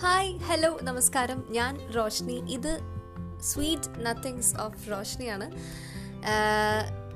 [0.00, 1.44] Hi hello നമസ്കാരം.
[1.50, 2.32] ഞാൻ റോഷ്നി.
[2.32, 2.78] ഇത്
[3.40, 5.50] സ്വീറ്റ് നത്തിങ്സ് ഓഫ് റോഷ്നിയാണ്.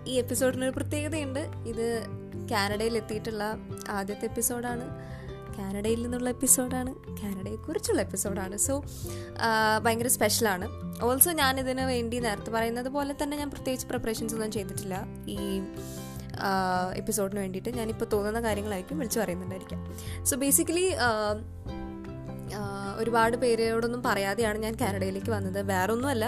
[0.08, 1.40] ഈ എപ്പിസോഡിനൊരു പ്രത്യേകതയുണ്ട്.
[1.66, 2.06] ഇത്
[2.50, 3.56] കാനഡയിൽ എത്തിയിട്ടുള്ള
[3.88, 4.88] ആദ്യത്തെ എപ്പിസോഡാണ്.
[5.58, 6.94] കാനഡയിൽ നിന്നുള്ള എപ്പിസോഡാണ്.
[7.22, 8.56] കാനഡയെക്കുറിച്ചുള്ള എപ്പിസോഡാണ്.
[8.56, 8.84] സോ
[9.82, 10.68] ഭയങ്കര സ്പെഷ്യലാണ്
[11.02, 15.04] ഓൾസോ ഞാൻ ഇതിന് വേണ്ടി നേരത്തെ പറയുന്നത് പോലെ തന്നെ ഞാൻ പ്രത്യേകിച്ച് പ്രിപ്പറേഷൻസ് ഒന്നും ചെയ്തിട്ടില്ല.
[15.28, 15.60] ഈ
[16.94, 17.68] എപ്പിസോഡിന് വേണ്ടിയിട്ട്.
[17.68, 19.98] ഞാനിപ്പോൾ തോന്നുന്ന കാര്യങ്ങളായിരിക്കും വിളിച്ചു പറയുന്നുണ്ടായിരിക്കാം.
[20.24, 20.94] സോ ബേസിക്കലി
[22.98, 25.60] ഒരുപാട് പേരോടൊന്നും പറയാതെയാണ് ഞാൻ കാനഡയിലേക്ക് വന്നത്.
[25.66, 26.24] വേറൊന്നുമല്ല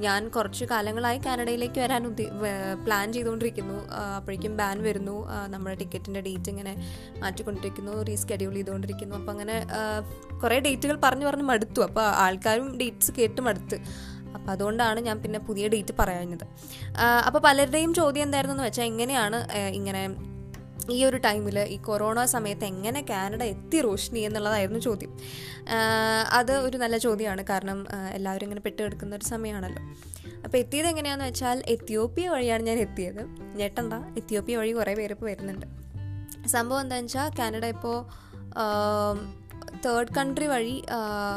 [0.00, 2.24] ഞാൻ കുറച്ച് കാലങ്ങളായി കാനഡയിലേക്ക് വരാൻ ഉദ്ദേ
[2.84, 3.78] പ്ലാൻ ചെയ്തുകൊണ്ടിരിക്കുന്നു.
[4.16, 5.16] അപ്പോഴേക്കും ബാൻ വരുന്നു.
[5.48, 6.74] നമ്മുടെ ടിക്കറ്റിന്റെ ഡേറ്റ് ഇങ്ങനെ
[7.22, 9.16] മാറ്റിക്കൊണ്ടിരിക്കുന്നു റീസ്കെഡ്യൂൾ ചെയ്തുകൊണ്ടിരിക്കുന്നു.
[9.16, 9.56] അപ്പോൾ അങ്ങനെ
[10.42, 11.80] കുറേ ഡേറ്റുകൾ പറഞ്ഞു പറഞ്ഞ് മടുത്തു.
[11.80, 13.78] അപ്പോൾ ആൾക്കാരും ഡേറ്റ്സ് കേട്ട് മടുത്ത്.
[14.34, 16.46] അപ്പോൾ അതുകൊണ്ടാണ് ഞാൻ പിന്നെ പുതിയ ഡേറ്റ് പറയുന്നത്
[17.26, 19.38] അപ്പോൾ പലരുടെയും ചോദ്യം എന്തായിരുന്നു എന്ന് വെച്ചാൽ എങ്ങനെയാണ്
[19.68, 20.02] ഇങ്ങനെ
[20.90, 25.12] ഈ ഒരു ടൈമിൽ ഈ കൊറോണ സമയത്ത് എങ്ങനെ കാനഡ എത്തി റോഷ്നി എന്നുള്ളതായിരുന്നു ചോദ്യം.
[26.38, 27.42] അത് ഒരു നല്ല ചോദ്യമാണ്.
[27.50, 29.82] കാരണം എല്ലാവരും ഇങ്ങനെ പെട്ട് കിടക്കുന്ന ഒരു സമയമാണല്ലോ.
[30.44, 33.22] അപ്പോൾ എത്തിയത് എങ്ങനെയാണെന്ന് വെച്ചാൽ എത്യോപ്യ വഴിയാണ് ഞാൻ എത്തിയത്.
[33.60, 35.66] ഞെട്ടണ്ട എത്യോപ്യ വഴി കുറേ പേര് ഇപ്പോൾ വരുന്നുണ്ട്.
[36.48, 37.96] സംഭവം എന്താണെന്ന് വെച്ചാൽ കാനഡ ഇപ്പോൾ
[39.84, 40.76] തേർഡ് കൺട്രി വഴി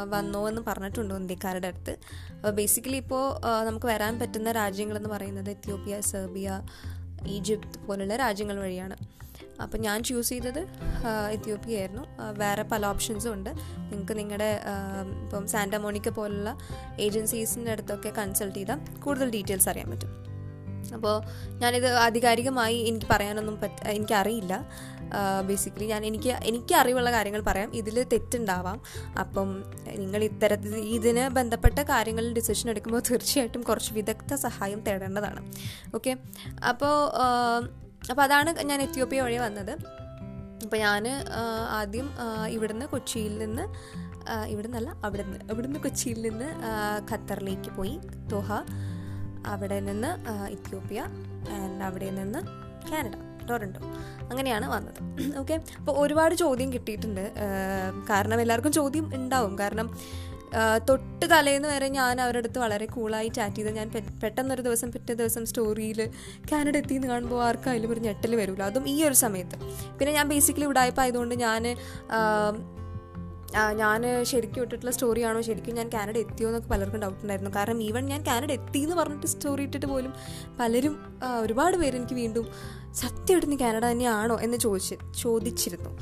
[0.08, 1.94] വന്നോ എന്ന് പറഞ്ഞിട്ടുണ്ട് ഇന്ത്യക്കാരുടെ അടുത്ത്.
[2.34, 3.24] അപ്പോൾ ബേസിക്കലി ഇപ്പോൾ
[3.68, 6.60] നമുക്ക് വരാൻ പറ്റുന്ന രാജ്യങ്ങളെന്ന് പറയുന്നത് എത്യോപ്യ സെർബിയ
[7.26, 8.96] ഈജിപ്ത് പോലുള്ള രാജ്യങ്ങൾ വഴിയാണ്.
[9.62, 10.60] അപ്പം ഞാൻ ചൂസ് ചെയ്തത്
[11.30, 12.04] എത്യോപ്യ ആയിരുന്നു.
[12.38, 13.50] വേറെ പല ഓപ്ഷൻസും ഉണ്ട്.
[13.50, 14.50] നിങ്ങൾക്ക് നിങ്ങളുടെ
[15.24, 16.58] ഇപ്പം സാന്റമോണിക്ക പോലുള്ള
[17.00, 20.12] ഏജൻസീസിന്റെ അടുത്തൊക്കെ കൺസൾട്ട് ചെയ്താൽ കൂടുതൽ ഡീറ്റെയിൽസ് അറിയാൻ പറ്റും.
[20.94, 21.22] അപ്പോൾ
[21.60, 24.54] ഞാനിത് ആധികാരികമായി എനിക്ക് പറയാനൊന്നും പറ്റ എനിക്കറിയില്ല.
[25.46, 27.74] ബേസിക്കലി ഞാൻ എനിക്ക് എനിക്ക് അറിവുള്ള കാര്യങ്ങൾ പറയാം.
[27.74, 28.78] ഇതിൽ തെറ്റുണ്ടാവാം.
[29.20, 29.48] അപ്പം
[29.96, 35.42] നിങ്ങൾ ഇത്തരത്തിൽ ഇതിന് ബന്ധപ്പെട്ട കാര്യങ്ങളിൽ ഡിസിഷൻ എടുക്കുമ്പോൾ തീർച്ചയായിട്ടും കുറച്ച് വിദഗ്ധ സഹായം തേടേണ്ടതാണ്.
[35.94, 36.14] ഓക്കെ
[36.68, 36.96] അപ്പോൾ
[38.10, 39.74] അപ്പോൾ അതാണ് ഞാൻ എത്യോപ്യ വഴി വന്നത്.
[40.64, 41.04] അപ്പോൾ ഞാൻ
[41.80, 42.08] ആദ്യം
[42.56, 43.64] ഇവിടുന്ന് കൊച്ചിയിൽ നിന്ന്
[44.48, 46.48] ഇവിടുന്നല്ല അവിടുന്ന് ഇവിടുന്ന് കൊച്ചിയിൽ നിന്ന്
[47.10, 47.94] ഖത്തറിലേക്ക് പോയി
[48.32, 48.52] ദോഹ
[49.52, 50.10] അവിടെ നിന്ന്
[50.56, 51.00] ഇത്യോപ്യ
[51.56, 52.40] ആൻഡ് അവിടെ നിന്ന്
[52.90, 53.14] കാനഡ
[53.48, 53.80] ടൊറന്റോ
[54.30, 54.98] അങ്ങനെയാണ് വന്നത്.
[55.40, 57.24] ഓക്കെ അപ്പോൾ ഒരുപാട് ചോദ്യം കിട്ടിയിട്ടുണ്ട്.
[58.10, 59.58] കാരണം എല്ലാവർക്കും ചോദ്യം ഉണ്ടാവും.
[59.58, 59.86] കാരണം
[60.88, 63.70] തൊട്ട് തലേന്ന് വരെ ഞാൻ അവരുടെ അടുത്ത് വളരെ കൂളായി ചാറ്റ് ചെയ്ത്.
[63.78, 63.88] ഞാൻ
[64.22, 66.10] പെട്ടെന്നൊരു ദിവസം പിറ്റേ ദിവസം സ്റ്റോറിയിൽ
[66.52, 69.58] കാനഡ എത്തി എന്ന് കാണുമ്പോൾ ആർക്കായാലും ഒരു ഞെട്ടൽ വരില്ല അതും ഈ ഒരു സമയത്ത്.
[69.98, 71.62] പിന്നെ ഞാൻ ബേസിക്കലി ഉടായ്പ ആയതുകൊണ്ട് ഞാൻ
[73.76, 77.50] ഞാൻ ശരിക്കും ഇട്ടിട്ടുള്ള സ്റ്റോറിയാണോ ശരിക്കും ഞാൻ കാനഡ എത്തിയോ എന്നൊക്കെ പലർക്കും ഡൗട്ട് ഉണ്ടായിരുന്നു.
[77.56, 80.12] കാരണം ഈവൻ ഞാൻ കാനഡ എത്തി എന്ന് പറഞ്ഞിട്ട് സ്റ്റോറി ഇട്ടിട്ട് പോലും
[80.60, 80.94] പലരും
[81.42, 82.46] ഒരുപാട് പേര് എനിക്ക് വീണ്ടും
[83.00, 84.36] സത്യമായിട്ട് നീ കാനഡ തന്നെയാണോ?
[84.40, 85.92] എന്ന് ചോദിച്ച് ചോദിച്ചിരുന്നു.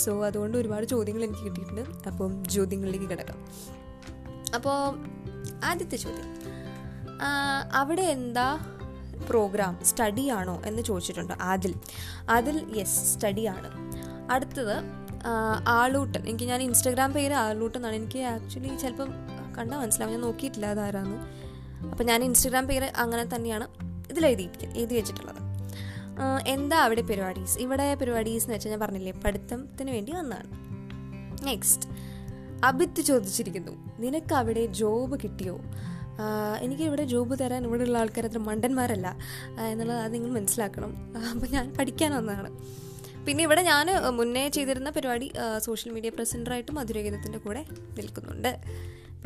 [0.00, 1.84] സോ അതുകൊണ്ട് ഒരുപാട് ചോദ്യങ്ങൾ എനിക്ക് കിട്ടിയിട്ടുണ്ട്.
[2.08, 3.40] അപ്പം ചോദ്യങ്ങളിലേക്ക് കിടക്കാം.
[4.56, 4.78] അപ്പോൾ
[5.64, 6.30] ആദ്യത്തെ ചോദ്യം.
[7.74, 8.48] അവിടെ എന്താ
[9.30, 11.72] പ്രോഗ്രാം സ്റ്റഡി ആണോ എന്ന് ചോദിച്ചിട്ടുണ്ട് അതിൽ
[12.30, 13.70] അതിൽ യെസ് സ്റ്റഡി ആണ്.
[14.32, 14.76] അടുത്തത്
[15.68, 17.96] ആളൂട്ടൻ എനിക്ക് ഞാൻ ഇൻസ്റ്റാഗ്രാം പേര് ആളൂട്ടൻ എന്നാണ്.
[17.96, 19.10] എനിക്ക് ആക്ച്വലി ചിലപ്പം
[19.58, 20.12] കണ്ടാൽ മനസ്സിലാവും.
[20.14, 21.18] ഞാൻ നോക്കിയിട്ടില്ല അതാരാന്ന്.
[21.90, 23.66] അപ്പം ഞാൻ ഇൻസ്റ്റാഗ്രാം പേര് അങ്ങനെ തന്നെയാണ്
[24.10, 25.40] ഇതിൽ എഴുതി എഴുതി വെച്ചിട്ടുള്ളത്.
[26.48, 27.58] എന്താ അവിടെ പരിപാടീസ്?
[27.58, 30.50] ഇവിടെ പരിപാടീസ് എന്ന് വെച്ചാൽ ഞാൻ പറഞ്ഞില്ലേ പഠിത്തത്തിന് വേണ്ടി വന്നതാണ്.
[31.46, 32.15] നെക്സ്റ്റ്.
[32.64, 35.60] അബിത്ത് ചോദിച്ചിരിക്കുന്നു നിനക്ക് അവിടെ ജോബ് കിട്ടിയോ?
[36.60, 39.16] എനിക്ക് ഇവിടെ ജോബ് തരാൻ ഇവിടെയുള്ള ആൾക്കാർ അത്ര മണ്ടന്മാരല്ല
[39.70, 40.92] എന്നുള്ളത് അത് നിങ്ങൾ മനസ്സിലാക്കണം.
[41.30, 42.50] അപ്പോൾ ഞാൻ പഠിക്കാൻ വന്നതാണ്.
[43.26, 43.86] പിന്നെ ഇവിടെ ഞാൻ
[44.16, 47.64] മുന്നേ ചെയ്തിരുന്ന പരിപാടി സോഷ്യൽ മീഡിയ പ്രസന്ററായിട്ടും മധുരഗീതത്തിന്റെ കൂടെ
[47.96, 48.58] നിൽക്കുന്നുണ്ട്.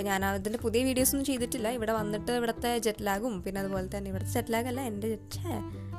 [0.00, 1.69] അപ്പോൾ ഞാൻ അതിന്റെ പുതിയ വീഡിയോസ് ഒന്നും ചെയ്തിട്ടില്ല.
[1.69, 5.41] ഇവിടെ വന്നിട്ട് ഇവിടുത്തെ ജെറ്റ് ലാഗും പിന്നെ അതുപോലെ തന്നെ ഇവിടുത്തെ ജെറ്റ് ലാഗ് അല്ല എന്റെ ജെറ്റ്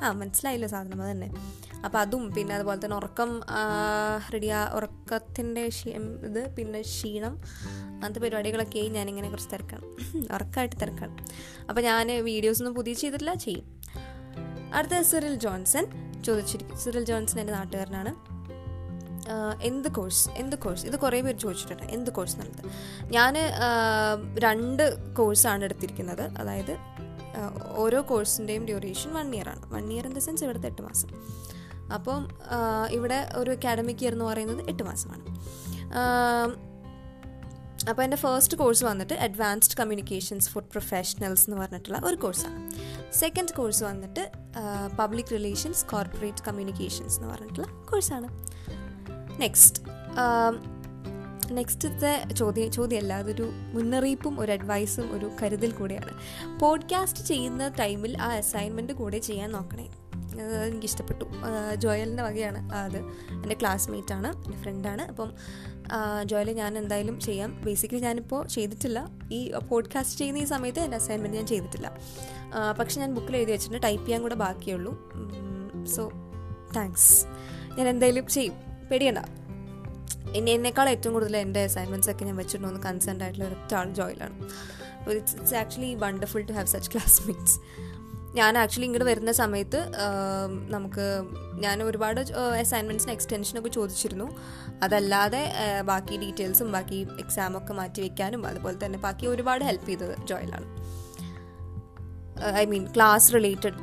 [0.04, 1.30] ആ മനസ്സിലായില്ല സാധനം അത് തന്നെ.
[1.86, 3.42] അപ്പോൾ അതും പിന്നെ അതുപോലെ തന്നെ ഉറക്കം
[4.34, 5.62] റെഡിയാ ഉറക്കത്തിന്റെ
[6.26, 7.42] ഇത് പിന്നെ ക്ഷീണം
[7.94, 9.86] അങ്ങനത്തെ പരിപാടികളൊക്കെ ഞാനിങ്ങനെ കുറച്ച് തിരക്കാണ്.
[10.36, 11.16] ഉറക്കമായിട്ട് തിരക്കാണ്.
[11.70, 13.66] അപ്പോൾ ഞാൻ വീഡിയോസ് ഒന്നും പുതിയ ചെയ്തിട്ടില്ല ചെയ്യും.
[14.74, 15.86] അടുത്ത സിറിൽ ജോൺസൺ
[16.24, 16.78] ചോദിച്ചിരിക്കും.
[16.78, 18.31] സിറിൽ ജോൺസൺ എന്റെ നാട്ടുകാരനാണ്.
[19.62, 20.86] എന്ത് കോഴ്സ് എന്ത് കോഴ്സ്?
[20.86, 22.72] ഇത് കുറേ പേര് ചോദിച്ചിട്ടുണ്ട് എന്ത് കോഴ്സ് എന്നുള്ളത്.
[23.14, 23.36] ഞാൻ
[24.40, 26.22] രണ്ട് കോഴ്സാണ് എടുത്തിരിക്കുന്നത്.
[26.22, 26.78] അതായത്
[27.76, 29.74] ഓരോ കോഴ്സിന്റെയും ഡ്യൂറേഷൻ വൺ ഇയർ ആണ്.
[29.74, 31.10] One year in the sense ഇവിടുത്തെ എട്ട് മാസം.
[31.94, 32.28] അപ്പം
[32.92, 35.24] ഇവിടെ ഒരു അക്കാഡമിക് ഇയർ എന്ന് പറയുന്നത് എട്ട് മാസമാണ്.
[37.90, 42.72] അപ്പോൾ എന്റെ ഫസ്റ്റ് കോഴ്സ് വന്നിട്ട് അഡ്വാൻസ്ഡ് കമ്മ്യൂണിക്കേഷൻസ് ഫോർ പ്രൊഫഷണൽസ് എന്ന് പറഞ്ഞിട്ടുള്ള ഒരു കോഴ്സാണ്
[43.12, 44.32] സെക്കൻഡ് കോഴ്സ് വന്നിട്ട്
[45.00, 48.28] പബ്ലിക് റിലേഷൻസ് കോർപ്പറേറ്റ് കമ്മ്യൂണിക്കേഷൻസ് എന്ന് പറഞ്ഞിട്ടുള്ള കോഴ്സാണ്
[49.42, 49.82] നെക്സ്റ്റ്
[51.52, 56.14] നെക്സ്റ്റത്തെ ചോദ്യം ചോദ്യമല്ല അതൊരു മുന്നറിയിപ്പും ഒരു അഡ്വൈസും ഒരു കരുതൽ കൂടെയാണ്.
[56.60, 59.88] പോഡ്കാസ്റ്റ് ചെയ്യുന്ന ടൈമിൽ ആ അസൈൻമെന്റ് കൂടെ ചെയ്യാൻ നോക്കണേ.
[60.42, 61.26] അത് എനിക്കിഷ്ടപ്പെട്ടു.
[61.76, 62.74] ജോയലിന്റെ വകയാണ്.
[62.74, 62.98] അത്
[63.32, 65.34] എന്റെ ക്ലാസ്മേറ്റാണ് എന്റെ ഫ്രണ്ടാണ് അപ്പം
[66.26, 67.62] ജോയൽ ഞാൻ എന്തായാലും ചെയ്യാം.
[67.66, 69.10] ബേസിക്കലി ഞാനിപ്പോൾ ചെയ്തിട്ടില്ല.
[69.32, 71.98] ഈ പോഡ്കാസ്റ്റ് ചെയ്യുന്ന ഈ സമയത്ത് എന്റെ അസൈൻമെന്റ് ഞാൻ ചെയ്തിട്ടില്ല.
[72.80, 73.84] പക്ഷെ ഞാൻ ബുക്കിൽ എഴുതി വെച്ചിട്ടുണ്ട്.
[73.84, 75.12] ടൈപ്പ് ചെയ്യാൻ കൂടെ ബാക്കിയുള്ളൂ
[75.86, 76.12] സോ
[76.76, 77.26] താങ്ക്സ്
[77.78, 78.71] ഞാൻ എന്തായാലും ചെയ്യും.
[78.92, 79.22] പേടിയണ്ട.
[80.38, 84.36] ഇനി എന്നെക്കാൾ ഏറ്റവും കൂടുതൽ എന്റെ അസൈൻമെന്റ്സ് ഒക്കെ ഞാൻ വെച്ചിട്ടുണ്ടോ കൺസേൺ ആയിട്ടുള്ള ഒരൊറ്റ ആൾ ജോയിലാണ്
[85.12, 87.58] it's it's actually wonderful to have such classmates
[88.36, 89.80] ഞാൻ ആക്ച്വലി ഇങ്ങോട്ട് വരുന്ന സമയത്ത്
[90.70, 91.06] നമുക്ക്
[91.54, 92.22] ഞാൻ ഒരുപാട്
[92.60, 94.28] അസൈൻമെന്റ്സിന് എക്സ്റ്റൻഷനൊക്കെ ചോദിച്ചിരുന്നു.
[94.84, 100.70] അതല്ലാതെ ബാക്കി ഡീറ്റെയിൽസും ബാക്കി എക്സാമൊക്കെ മാറ്റി വെക്കാനും അതുപോലെ തന്നെ ബാക്കി ഒരുപാട് ഹെൽപ്പ് ചെയ്തത് ജോയിലാണ്.
[102.56, 103.80] ഐ മീൻ ക്ലാസ് റിലേറ്റഡ്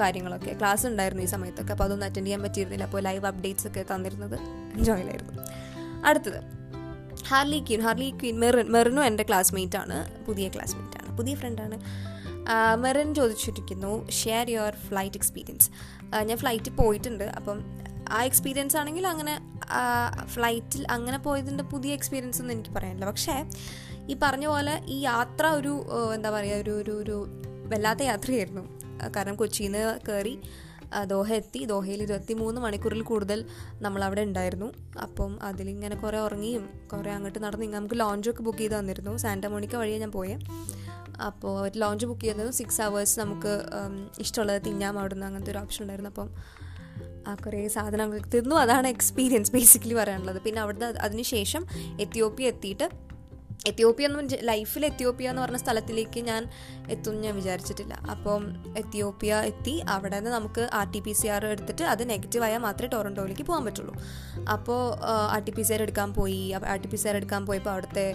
[0.00, 0.52] കാര്യങ്ങളൊക്കെ.
[0.58, 1.72] ക്ലാസ് ഉണ്ടായിരുന്നു ഈ സമയത്തൊക്കെ.
[1.72, 2.84] അപ്പോൾ അതൊന്നും അറ്റൻഡ് ചെയ്യാൻ പറ്റിയിരുന്നില്ല.
[2.84, 4.38] അപ്പോൾ ലൈവ് അപ്ഡേറ്റ്സ് ഒക്കെ തന്നിരുന്നത്
[4.80, 5.44] ജോയിലായിരുന്നു
[6.04, 6.40] അടുത്തത്.
[7.28, 10.24] Harley Queen Harley Queen Merin മെറിനും എന്റെ ക്ലാസ്മേറ്റ് ആണ്.
[10.26, 11.16] പുതിയ ക്ലാസ്മേറ്റ് ആണ്.
[11.16, 11.78] പുതിയ ഫ്രണ്ടാണ്
[12.74, 15.70] മെറിൻ ചോദിച്ചിരിക്കുന്നു ഷെയർ യുവർ ഫ്ലൈറ്റ് എക്സ്പീരിയൻസ്
[16.24, 17.24] ഞാൻ ഫ്ലൈറ്റിൽ പോയിട്ടുണ്ട്.
[17.24, 17.58] അപ്പം
[18.10, 19.34] ആ എക്സ്പീരിയൻസ് ആണെങ്കിൽ അങ്ങനെ
[20.26, 23.06] ഫ്ലൈറ്റിൽ അങ്ങനെ പോയതിന്റെ പുതിയ എക്സ്പീരിയൻസ് ഒന്നും എനിക്ക് പറയാനില്ല.
[23.06, 23.44] പക്ഷേ
[24.08, 25.74] ഈ പറഞ്ഞ പോലെ ഈ യാത്ര ഒരു
[26.14, 27.16] എന്താ പറയുക ഒരു ഒരു ഒരു
[27.68, 28.64] വല്ലാത്ത യാത്രയായിരുന്നു.
[29.16, 30.40] കാരണം കൊച്ചിയിൽ നിന്ന് കയറി
[31.04, 31.64] ദോഹ എത്തി.
[31.64, 33.44] ദോഹയിൽ ഇരുപത്തി മൂന്ന് മണിക്കൂറിൽ കൂടുതൽ
[33.80, 34.72] നമ്മളവിടെ ഉണ്ടായിരുന്നു.
[35.02, 39.16] അപ്പം അതിലിങ്ങനെ കുറേ ഉറങ്ങിയും കുറേ അങ്ങോട്ട് നടന്ന് ഇങ്ങനെ നമുക്ക് ലോഞ്ചൊക്കെ ബുക്ക് ചെയ്ത് തന്നിരുന്നു.
[39.16, 40.38] സാന്റമോണിക്ക വഴിയാണ് ഞാൻ പോയത്
[41.22, 43.52] അപ്പോൾ ലോഞ്ച് ബുക്ക് ചെയ്യുന്നത് സിക്സ് അവേഴ്സ് നമുക്ക്
[44.18, 46.10] ഇഷ്ടമുള്ളത് തിന്നാം അവിടുന്ന് അങ്ങനത്തെ ഒരു ഓപ്ഷൻ ഉണ്ടായിരുന്നു.
[46.10, 46.30] അപ്പം
[47.26, 48.56] ആ കുറേ സാധനങ്ങൾ തിന്നു.
[48.56, 50.42] അതാണ് എക്സ്പീരിയൻസ് ബേസിക്കലി പറയാനുള്ളത്.
[50.42, 51.66] പിന്നെ അവിടുന്ന് അതിനുശേഷം
[52.00, 53.07] എത്തിയോപ്യ എത്തിയിട്ട്
[53.66, 56.42] എത്തിയോപ്യ ഒന്നും ലൈഫിൽ എത്യോപ്യ എന്ന് പറഞ്ഞ സ്ഥലത്തിലേക്ക് ഞാൻ
[56.94, 57.94] എത്തും ഞാൻ വിചാരിച്ചിട്ടില്ല.
[58.12, 58.42] അപ്പം
[58.80, 62.90] എത്യോപ്യ എത്തി അവിടെ നിന്ന് നമുക്ക് R T P C R എടുത്തിട്ട് അത് നെഗറ്റീവ് ആയാൽ മാത്രമേ
[62.94, 63.94] ടൊറന്റോയിലേക്ക് പോകാൻ പറ്റുള്ളൂ.
[64.54, 64.80] അപ്പോൾ
[65.34, 66.52] R T P C R എടുക്കാൻ പോയി.
[66.72, 68.06] R T P C R എടുക്കാൻ പോയപ്പോൾ അവിടുത്തെ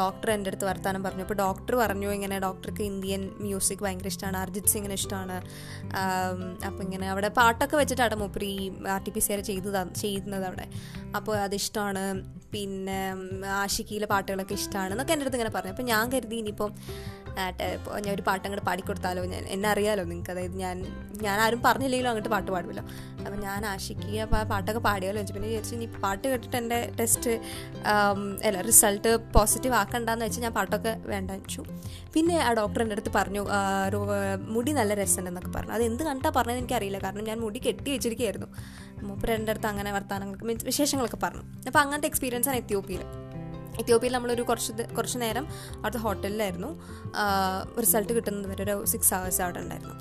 [0.00, 1.22] ഡോക്ടർ എന്റെ അടുത്ത് വർത്താനം പറഞ്ഞു.
[1.26, 5.38] അപ്പോൾ ഡോക്ടർ പറഞ്ഞു ഇങ്ങനെ ഡോക്ടർക്ക് ഇന്ത്യൻ മ്യൂസിക് ഭയങ്കര ഇഷ്ടമാണ് അർജിത് സിംഗിന് ഇഷ്ടമാണ്
[6.68, 10.68] അപ്പോൾ ഇങ്ങനെ അവിടെ പാട്ടൊക്കെ വെച്ചിട്ടാണ് മൂപ്പര് ഈ R T P C R ചെയ്തതാണ് ചെയ്യുന്നത് അവിടെ.
[11.18, 12.04] അപ്പോൾ അതിഷ്ടമാണ്
[12.52, 13.00] പിന്നെ
[13.62, 15.70] ആഷിക്കിയിലെ പാട്ടുകളൊക്കെ ഇഷ്ടമാണ് എന്നൊക്കെ എന്റെ അടുത്ത് ഇങ്ങനെ പറഞ്ഞു.
[15.70, 16.72] അപ്പോൾ ഞാൻ കരുതി ഇനിയിപ്പം
[18.04, 19.22] ഞാൻ ഒരു പാട്ട് അങ്ങോട്ട് പാടിക്കൊടുത്താലോ?
[19.32, 20.76] ഞാൻ എന്നെ അറിയാലോ നിങ്ങൾക്ക് അതായത് ഞാൻ
[21.26, 22.84] ഞാൻ ആരും പറഞ്ഞില്ലെങ്കിലും അങ്ങോട്ട് പാട്ട് പാടുമല്ലോ.
[23.24, 27.32] അപ്പം ഞാൻ ആശിക്കുക അപ്പോൾ ആ പാട്ടൊക്കെ പാടിയാലോ വെച്ചു പിന്നെ വിചാരിച്ചു ഇനി പാട്ട് കേട്ടിട്ട് എന്റെ ടെസ്റ്റ്
[28.48, 31.64] അല്ല റിസൾട്ട് പോസിറ്റീവ് ആക്കണ്ടെന്ന് വെച്ചാൽ ഞാൻ പാട്ടൊക്കെ വേണ്ട വെച്ചു
[32.16, 33.44] പിന്നെ ആ ഡോക്ടർ എന്റെ അടുത്ത് പറഞ്ഞു
[34.56, 35.74] മുടി നല്ല രസമുണ്ടെന്നൊക്കെ പറഞ്ഞു.
[35.78, 37.00] അത് എന്ത് കണ്ടാ പറഞ്ഞതെന്ന് എനിക്കറിയില്ല.
[37.06, 38.48] കാരണം ഞാൻ മുടി കെട്ടി വെച്ചിരിക്കുകയായിരുന്നു.
[39.08, 41.42] മൂപ്പര് എന്റെ അടുത്ത് അങ്ങനെ വർത്തമാനങ്ങൾക്ക് മീൻസ് വിശേഷങ്ങളൊക്കെ പറഞ്ഞു.
[41.68, 43.02] അപ്പോൾ അങ്ങനത്തെ എക്സ്പീരിയൻസ് ആണ് എത്തിയോപ്യയിൽ
[43.78, 45.46] എത്യോപ്യയിൽ നമ്മളൊരു കുറച്ച് കുറച്ച് നേരം
[45.76, 46.70] അവിടുത്തെ ഹോട്ടലിലായിരുന്നു.
[47.80, 49.94] റിസൾട്ട് കിട്ടുന്നത് വരെ ഒരു സിക്സ് ഹവേഴ്സ് അവിടെ ഉണ്ടായിരുന്നു.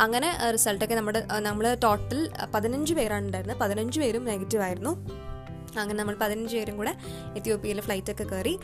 [0.00, 2.20] അങ്ങനെ റിസൾട്ടൊക്കെ നമ്മുടെ നമ്മൾ ടോട്ടൽ
[2.54, 3.58] പതിനഞ്ച് പേരാണ് ഉണ്ടായിരുന്നത്.
[3.58, 4.94] പതിനഞ്ച് പേരും നെഗറ്റീവ് ആയിരുന്നു.
[5.78, 6.92] അങ്ങനെ നമ്മൾ പതിനഞ്ച് പേരും കൂടെ
[7.36, 8.54] എത്യോപ്യയിൽ ഫ്ലൈറ്റൊക്കെ കയറി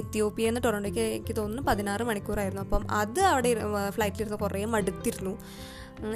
[0.00, 2.62] എത്യോപ്യയിൽ നിന്ന് ടൊറന്റോയ്ക്ക് എനിക്ക് തോന്നുന്നു പതിനാറ് മണിക്കൂറായിരുന്നു.
[2.62, 3.50] അപ്പം അത് അവിടെ
[3.90, 5.34] ഫ്ലൈറ്റിലിരുന്ന് കുറേ മടുത്തിരുന്നു.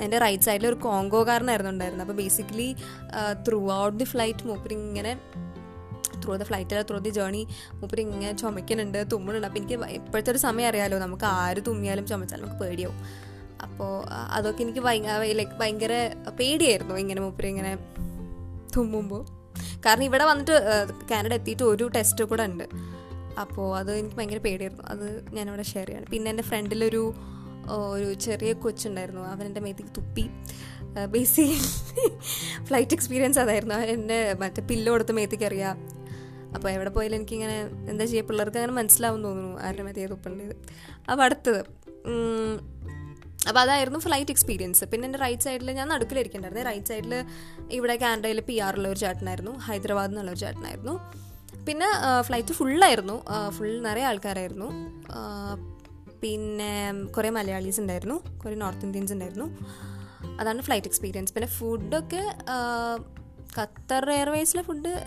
[0.04, 2.08] എന്റെ റൈറ്റ് സൈഡിൽ ഒരു കോങ്കോകാരനായിരുന്നു ഉണ്ടായിരുന്നത്.
[2.08, 2.68] അപ്പോൾ basically
[3.48, 5.12] throughout the flight മൂപ്പര് ഇങ്ങനെ
[6.28, 10.68] through the flight through the journey മൂപ്പര് ഇങ്ങനെ ചുമക്കുന്നുണ്ട് തുമ്മുന്നുണ്ട് അപ്പോൾ എനിക്ക് ഇപ്പോഴത്തെ ഒരു സമയം
[10.68, 13.00] അറിയാലോ നമുക്ക് ആര് തുമ്മിയാലും ചുമച്ചാലും നമുക്ക് പേടിയാവും.
[13.62, 13.92] അപ്പോൾ
[14.36, 14.82] അതൊക്കെ എനിക്ക്
[15.38, 15.94] ലൈക്ക് ഭയങ്കര
[16.40, 17.72] പേടിയായിരുന്നു ഇങ്ങനെ മൂപ്പര് ഇങ്ങനെ
[18.76, 19.22] തുമ്മുമ്പോൾ
[19.86, 20.54] കാരണം ഇവിടെ വന്നിട്ട്
[21.10, 22.64] കാനഡ എത്തിയിട്ട് ഒരു ടെസ്റ്റ് കൂടെ ഉണ്ട്.
[23.40, 24.84] അപ്പോൾ അത് എനിക്ക് ഭയങ്കര പേടിയായിരുന്നു.
[24.92, 26.06] അത് ഞാനിവിടെ ഷെയർ ചെയ്യാണ്.
[26.06, 27.14] പിന്നെ എന്റെ ഫ്രണ്ടിലൊരു
[27.94, 29.22] ഒരു ചെറിയ കൊച്ചുണ്ടായിരുന്നു.
[29.32, 30.24] അവൻ എന്റെ മേത്തേക്ക് തുപ്പി.
[31.14, 31.58] ബേസിക്കലി
[32.64, 33.74] ഫ്ലൈറ്റ് എക്സ്പീരിയൻസ് അതായിരുന്നു.
[33.74, 35.76] അവൻ എന്നെ മറ്റേ പില്ലോ കൊടുത്ത് മേത്തേക്ക് അറിയാം
[36.54, 37.56] അപ്പോൾ എവിടെ പോയാലും എനിക്കിങ്ങനെ
[37.90, 40.54] എന്താ ചെയ്യുക പിള്ളേർക്ക് അങ്ങനെ മനസ്സിലാവും തോന്നുന്നു ആരുടെ മതിയെ തുപ്പേണ്ടത്
[41.10, 41.60] അപ്പോൾ അടുത്തത്
[43.48, 46.64] അപ്പോൾ അതായിരുന്നു ഫ്ലൈറ്റ് എക്സ്പീരിയൻസ് പിന്നെ എന്റെ റൈറ്റ് സൈഡിൽ ഞാൻ നടുക്കിലിരിക്കണ്ടായിരുന്നു.
[46.70, 47.12] റൈറ്റ് സൈഡിൽ
[47.70, 49.52] ഇവിടെ കാനഡയിൽ പി ആറുള്ള ഒരു ചേട്ടനായിരുന്നു.
[49.66, 50.94] ഹൈദരാബാദ് എന്നുള്ള ഒരു ചേട്ടനായിരുന്നു.
[51.66, 51.88] പിന്നെ
[52.26, 53.16] ഫ്ലൈറ്റ് ഫുള്ളായിരുന്നു
[53.56, 54.68] ഫുൾ നിറയെ ആൾക്കാരായിരുന്നു.
[56.22, 56.72] പിന്നെ
[57.16, 58.16] കുറേ മലയാളീസ് ഉണ്ടായിരുന്നു.
[58.38, 59.48] കുറേ നോർത്ത് ഇന്ത്യൻസ് ഉണ്ടായിരുന്നു.
[60.40, 62.22] അതാണ് ഫ്ലൈറ്റ് എക്സ്പീരിയൻസ് പിന്നെ ഫുഡൊക്കെ
[63.60, 65.04] ഖത്തർ എയർവേസിലെ ഫുഡ്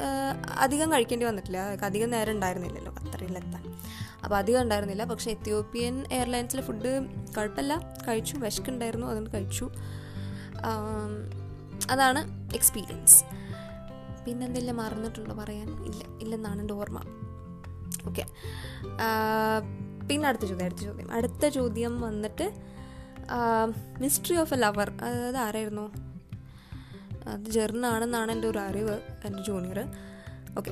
[0.57, 1.57] അധികം കഴിക്കേണ്ടി വന്നിട്ടില്ല.
[1.57, 3.63] അധികം നേരം ഉണ്ടായിരുന്നില്ലല്ലോ ഖത്തറിലെത്താൻ.
[4.23, 5.03] അപ്പോൾ അധികം ഉണ്ടായിരുന്നില്ല.
[5.03, 6.91] പക്ഷേ എത്യോപ്യൻ എയർലൈൻസിലെ ഫുഡ്
[7.37, 7.79] കുഴപ്പമില്ല.
[8.07, 9.69] കഴിച്ചു വിശക്കുണ്ടായിരുന്നു അതുകൊണ്ട് കഴിച്ചു.
[11.91, 12.21] അതാണ്
[12.53, 13.23] എക്സ്പീരിയൻസ്.
[14.25, 15.85] പിന്നെന്തെല്ലാം മറന്നിട്ടുണ്ടോ പറയാൻ?
[15.85, 16.99] ഇല്ല ഇല്ലെന്നാണ് എന്റെ ഓർമ്മ.
[18.09, 18.25] ഓക്കെ.
[20.09, 21.11] പിന്നെ അടുത്ത ചോദ്യം അടുത്ത ചോദ്യം.
[21.11, 22.45] അടുത്ത ചോദ്യം വന്നിട്ട്
[23.99, 26.10] മിസ്റ്ററി ഓഫ് എ ലവർ അത് ആരായിരുന്നു?
[27.27, 29.79] അത് ജെറിനാണെന്നാണ് എന്റെ ഒരു അറിവ് എന്റെ ജൂനിയർ
[30.57, 30.71] ഓക്കെ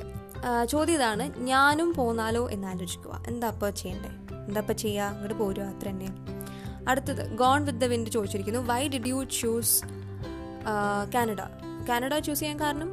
[0.64, 3.24] ചോദ്യം ഇതാണ് ഞാനും പോന്നാലോ എന്ന് ആലോചിക്കുക.
[3.26, 4.08] എന്താ അപ്പോൾ ചെയ്യണ്ടേ?
[4.48, 6.08] എന്താ അപ്പോൾ ചെയ്യുക അങ്ങോട്ട് പോരുക അത്ര തന്നെ.
[6.88, 8.60] അടുത്തത് Gone with the Wind ചോദിച്ചിരിക്കുന്നു.
[8.60, 9.82] Why did you choose
[11.14, 11.40] Canada
[11.88, 12.90] Canada choose ചെയ്യാൻ കാരണം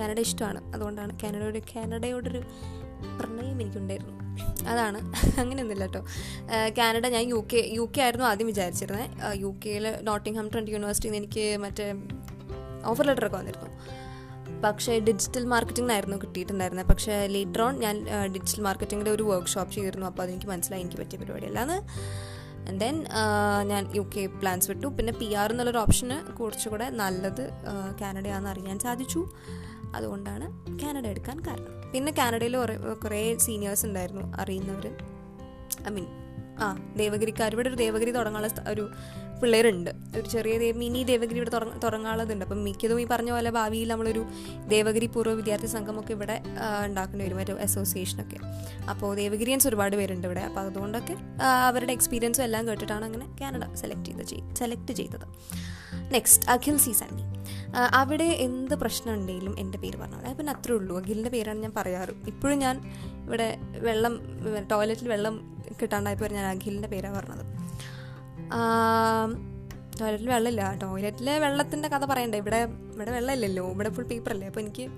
[0.00, 0.74] കാനഡ ഇഷ്ടമാണ്.
[0.74, 2.42] അതുകൊണ്ടാണ് കാനഡയുടെ കാനഡയോടൊരു
[3.20, 4.14] പ്രണയം എനിക്കുണ്ടായിരുന്നു.
[4.68, 4.98] അതാണ്.
[5.40, 6.04] അങ്ങനെയൊന്നുമില്ല കേട്ടോ
[6.78, 11.24] കാനഡ ഞാൻ യു കെ യു കെ ആയിരുന്നു ആദ്യം വിചാരിച്ചിരുന്നത് യു കെയിൽ നോട്ടിംഗ്ഹാം ട്രെൻഡ് യൂണിവേഴ്സിറ്റിയിൽ നിന്ന്
[11.24, 11.94] എനിക്ക് മറ്റേ
[12.84, 13.70] ഓഫർ ലെറ്ററൊക്കെ വന്നിരുന്നു.
[14.64, 20.06] പക്ഷേ ഡിജിറ്റൽ മാർക്കറ്റിംഗിനായിരുന്നു കിട്ടിയിട്ടുണ്ടായിരുന്നത് പക്ഷേ ലേറ്റർ ഓൺ ഞാൻ ഡിജിറ്റൽ മാർക്കറ്റിങ്ങിന്റെ ഒരു വർക്ക്ഷോപ്പ് ചെയ്തിരുന്നു.
[20.06, 20.82] അപ്പോൾ അതെനിക്ക് മനസ്സിലായി.
[20.82, 21.78] എനിക്ക് പറ്റിയ പരിപാടിയല്ലാന്ന്.
[22.68, 23.06] ആൻഡ് ദെൻ
[23.62, 24.86] ഞാൻ യു കെ പ്ലാൻസ് വിട്ടു.
[24.86, 27.50] പിന്നെ പി ആർ എന്നുള്ളൊരു ഓപ്ഷന് കുറച്ചുകൂടെ നല്ലത്
[28.00, 29.28] കാനഡയാണെന്ന് അറിയാൻ സാധിച്ചു.
[29.94, 31.90] അതുകൊണ്ടാണ് കാനഡ എടുക്കാൻ കാരണം.
[31.92, 32.56] പിന്നെ കാനഡയിൽ
[33.04, 34.86] കുറേ സീനിയേഴ്സ് ഉണ്ടായിരുന്നു അറിയുന്നവർ
[35.88, 36.06] ഐ മീൻ
[36.60, 38.90] ആ ദേവഗിരിക്കാർ ഇവിടെ ഒരു ദേവഗിരി തുടങ്ങാനുള്ള ഒരു
[39.42, 39.90] പിള്ളേരുണ്ട്.
[39.90, 42.44] ഒരു ചെറിയ മിനി ദേവഗിരി ഇവിടെ തുടങ്ങ- തുടങ്ങാനുള്ളതുണ്ട്.
[42.44, 44.24] അപ്പം മിക്കതും ഈ പറഞ്ഞ പോലെ ഭാവിയിൽ നമ്മളൊരു
[44.68, 46.42] ദേവഗിരി പൂർവ വിദ്യാർത്ഥി സംഘമൊക്കെ ഇവിടെ
[46.84, 48.36] ഉണ്ടാക്കേണ്ടി വരും ഒരു അസോസിയേഷനൊക്കെ
[48.90, 50.40] അപ്പോൾ ദേവഗിരിയൻസ് ഒരുപാട് പേരുണ്ട് ഇവിടെ.
[50.40, 55.26] അപ്പോൾ അതുകൊണ്ടൊക്കെ അവരുടെ എക്സ്പീരിയൻസും എല്ലാം കേട്ടിട്ടാണ് അങ്ങനെ കാനഡ സെലക്ട് ചെയ്ത് സെലക്ട് ചെയ്തത്.
[56.12, 57.22] നെക്സ്റ്റ് അഖിൽ സി സണ്ണി
[57.94, 60.96] അവിടെ എന്ത് പ്രശ്നം ഉണ്ടെങ്കിലും എന്റെ പേര് പറഞ്ഞാൽ അതായത് പിന്നെ അത്രേ ഉള്ളൂ.
[60.96, 62.10] അഖിലിന്റെ പേരാണ് ഞാൻ പറയാറ്.
[62.26, 62.92] ഇപ്പോഴും ഞാൻ
[63.24, 64.20] ഇവിടെ വെള്ളം
[64.70, 67.46] ടോയ്ലറ്റിൽ വെള്ളം കിട്ടാണ്ടായപ്പോൾ ഞാൻ അഖിലിന്റെ പേരാണ് പറഞ്ഞത്.
[70.00, 70.78] ടോയ്ലറ്റിൽ വെള്ളമില്ല.
[70.82, 72.38] ടോയ്ലറ്റിലെ വെള്ളത്തിന്റെ കഥ പറയണ്ടേ?
[72.38, 73.70] ഇവിടെ ഇവിടെ വെള്ളമില്ലല്ലോ.
[73.70, 74.48] ഇവിടെ ഫുൾ പേപ്പർ അല്ലേ?
[74.48, 74.90] അപ്പോൾ എനിക്ക്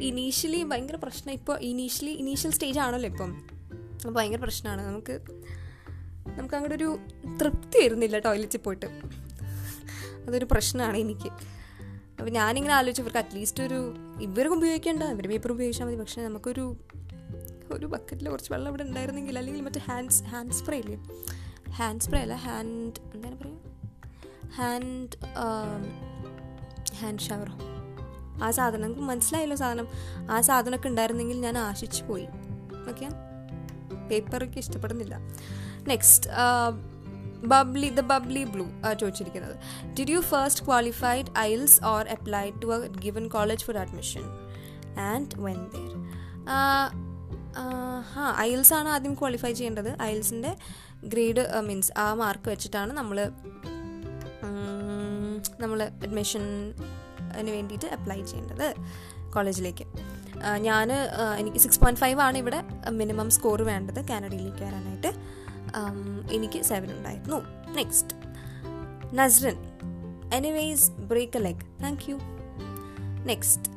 [0.00, 1.32] ഇനീഷ്യലി ഭയങ്കര പ്രശ്നം.
[1.34, 3.44] ഇപ്പോൾ ഇനീഷ്യലി ഇനീഷ്യൽ സ്റ്റേജ് ആണല്ലോ ഇപ്പം.
[3.94, 4.86] അപ്പോൾ ഭയങ്കര പ്രശ്നമാണ്.
[4.86, 5.20] നമുക്ക്
[6.38, 6.98] നമുക്ക് അങ്ങോട്ട് ഒരു
[7.40, 8.86] തൃപ്തി വരുന്നില്ല ടോയ്ലറ്റിൽ പോയിട്ട്.
[10.26, 11.28] അതൊരു പ്രശ്നമാണ് എനിക്ക്.
[12.18, 15.02] അപ്പോൾ ഞാനിങ്ങനെ ആലോചിച്ചു ഇവർക്ക് അറ്റ്ലീസ്റ്റ് ഒരു ഇവർക്ക് ഉപയോഗിക്കേണ്ട.
[15.02, 15.96] ഇവർ പേപ്പർ ഉപയോഗിച്ചാൽ മതി.
[15.96, 16.76] പക്ഷേ നമുക്കൊരു
[17.74, 20.98] ഒരു ബക്കറ്റിൽ കുറച്ച് വെള്ളം ഇവിടെ ഉണ്ടായിരുന്നെങ്കിൽ അല്ലെങ്കിൽ മറ്റേ ഹാൻഡ് ഹാൻഡ് സ്പ്രേ ഇല്ലേ?
[21.70, 23.58] ഹാൻഡ് സ്പ്രേ അല്ല ഹാൻഡ് എന്താണ് പറയുക?
[24.56, 25.16] ഹാൻഡ്
[26.96, 27.50] ഹാൻഡ് ഷവർ
[28.44, 29.88] ആ സാധനം നമുക്ക് മനസ്സിലായല്ലോ സാധനം.
[30.30, 32.28] ആ സാധനമൊക്കെ ഉണ്ടായിരുന്നെങ്കിൽ ഞാൻ ആശിച്ചു പോയി.
[32.90, 33.08] ഓക്കെ
[34.10, 35.18] പേപ്പറൊക്കെ ഇഷ്ടപ്പെടുന്നില്ല.
[35.88, 36.30] Next
[37.46, 38.64] bubbly the bubbly blue
[39.00, 39.56] ചോദിച്ചിരിക്കുന്നത്.
[39.98, 44.24] Did you first qualified IELTS or apply to a given college for admission
[45.00, 45.92] and when there
[47.56, 50.02] ആ ഐൽസ് ആണ് ആദ്യം ക്വാളിഫൈ ചെയ്യേണ്ടത്.
[50.02, 50.56] ഐൽസിന്റെ
[51.04, 53.30] ഗ്രേഡ് മീൻസ് ആ മാർക്ക് വെച്ചിട്ടാണ് നമ്മൾ
[55.60, 56.72] നമ്മൾ അഡ്മിഷന്
[57.50, 58.74] വേണ്ടിയിട്ട് അപ്ലൈ ചെയ്യേണ്ടത്
[59.34, 59.84] കോളേജിലേക്ക്
[60.56, 60.92] ഞാൻ
[61.38, 65.10] എനിക്ക് സിക്സ് പോയിന്റ് ഫൈവ് ആണ് ഇവിടെ മിനിമം സ്കോർ വേണ്ടത് കാനഡയിലേക്ക് വരാനായിട്ട്
[66.32, 67.38] എനിക്ക് സെവൻ ഉണ്ടായിരുന്നു.
[67.72, 68.14] Next
[69.14, 69.56] Nasran.
[70.34, 72.16] Anyways break a leg thank you
[73.24, 73.70] next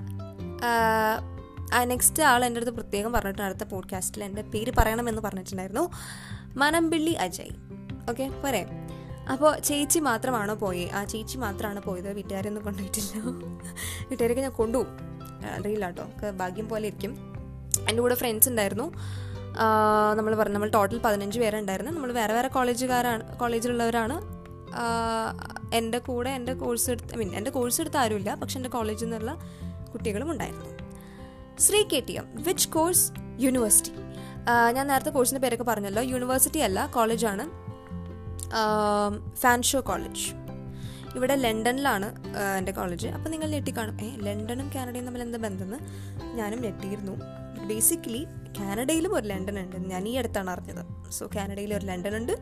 [1.79, 5.91] next ആൾ എന്റെ അടുത്ത് പ്രത്യേകം പറഞ്ഞിട്ടുണ്ട് അടുത്ത പോഡ്കാസ്റ്റിൽ എന്റെ പേര് പറയണമെന്ന് പറഞ്ഞിട്ടുണ്ടായിരുന്നു.
[6.55, 7.49] മനംപിള്ളി അജയ്.
[8.09, 8.65] ഓക്കെ പോരെ.
[9.31, 10.89] അപ്പോൾ ചേച്ചി മാത്രമാണോ പോയി?
[10.93, 13.19] ആ ചേച്ചി മാത്രമാണ് പോയത് വീട്ടുകാരൊന്നും കൊണ്ടുപോയിട്ടില്ല.
[14.09, 14.97] വീട്ടുകാരൊക്കെ ഞാൻ കൊണ്ടുപോകും
[15.59, 16.31] അറിയില്ല കേട്ടോ.
[16.31, 17.17] ഭാഗ്യം പോലെ ഇരിക്കും.
[17.89, 18.93] എന്റെ കൂടെ ഫ്രണ്ട്സ് ഉണ്ടായിരുന്നു.
[20.15, 21.91] നമ്മൾ പറഞ്ഞു നമ്മൾ ടോട്ടൽ പതിനഞ്ച് പേരുണ്ടായിരുന്നു.
[21.91, 24.21] നമ്മൾ വേറെ വേറെ കോളേജുകാരാണ് കോളേജിലുള്ളവരാണ്
[25.73, 28.35] എന്റെ കൂടെ എന്റെ കോഴ്സ് എടുത്ത് ഐ മീൻ എന്റെ കോഴ്സ് എടുത്ത് ആരുമില്ല.
[28.35, 29.37] പക്ഷെ എന്റെ കോളേജിൽ നിന്നുള്ള
[29.93, 30.70] കുട്ടികളും ഉണ്ടായിരുന്നു.
[31.65, 33.03] Sree K T M which course
[33.43, 33.91] university
[34.75, 36.03] ഞാൻ നേരത്തെ കോഴ്സിന്റെ പേരൊക്കെ പറഞ്ഞല്ലോ.
[36.11, 37.43] യൂണിവേഴ്സിറ്റി അല്ല കോളേജാണ്
[39.41, 40.23] ഫാൻഷോ കോളേജ്
[41.17, 42.07] ഇവിടെ ലണ്ടനിലാണ്
[42.57, 43.95] എന്റെ കോളേജ് അപ്പോൾ നിങ്ങൾ ഞെട്ടിക്കാണും.
[44.05, 45.79] ഏ ലണ്ടനും കാനഡയും തമ്മിൽ എന്താ ബന്ധമെന്ന്
[46.39, 47.15] ഞാനും ഞെട്ടിയിരുന്നു.
[47.69, 48.23] ബേസിക്കലി
[48.59, 50.83] കാനഡയിലും ഒരു ലണ്ടൻ ഉണ്ട് ഞാൻ ഈ അടുത്താണ് അറിഞ്ഞത്.
[51.17, 52.33] സോ കാനഡയിൽ ഒരു ലണ്ടൻ ഉണ്ട്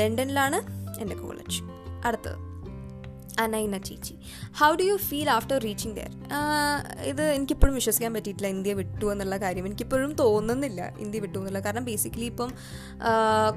[0.00, 0.60] ലണ്ടനിലാണ്
[1.02, 1.60] എന്റെ കോളേജ്
[2.08, 2.38] അടുത്തത്.
[3.44, 4.14] അനൈന ചേച്ചി.
[4.60, 6.12] How do you feel after reaching there
[7.10, 9.64] ഇത് എനിക്കിപ്പോഴും വിശ്വസിക്കാൻ പറ്റിയിട്ടില്ല ഇന്ത്യ വിട്ടു എന്നുള്ള കാര്യം.
[9.70, 12.52] എനിക്കിപ്പോഴും തോന്നുന്നില്ല ഇന്ത്യ വിട്ടു എന്നുള്ള കാരണം ബേസിക്കലി ഇപ്പം